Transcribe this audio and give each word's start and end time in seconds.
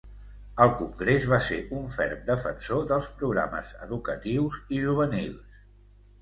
Al 0.63 0.71
Congrés 0.77 1.27
va 1.33 1.37
ser 1.47 1.57
un 1.79 1.85
ferm 1.95 2.23
defensor 2.29 2.87
dels 2.93 3.11
programes 3.21 3.75
educatius 3.89 4.59
i 4.79 4.83
juvenils. 4.87 5.63